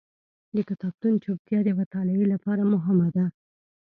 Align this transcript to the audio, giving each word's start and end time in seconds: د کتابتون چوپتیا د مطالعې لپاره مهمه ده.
د 0.55 0.57
کتابتون 0.69 1.13
چوپتیا 1.23 1.59
د 1.65 1.69
مطالعې 1.79 2.25
لپاره 2.33 2.61
مهمه 2.73 3.09
ده. 3.15 3.25